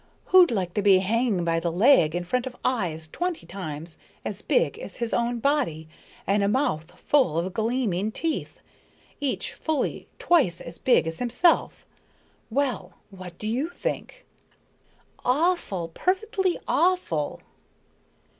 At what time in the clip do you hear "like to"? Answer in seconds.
0.49-0.81